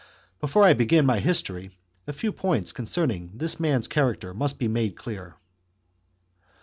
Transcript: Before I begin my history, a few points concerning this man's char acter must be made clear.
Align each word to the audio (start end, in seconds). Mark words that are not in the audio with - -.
Before 0.39 0.63
I 0.63 0.73
begin 0.73 1.05
my 1.05 1.19
history, 1.19 1.77
a 2.07 2.11
few 2.13 2.31
points 2.31 2.71
concerning 2.71 3.33
this 3.35 3.59
man's 3.59 3.87
char 3.87 4.15
acter 4.15 4.33
must 4.35 4.57
be 4.57 4.67
made 4.67 4.95
clear. 4.97 5.35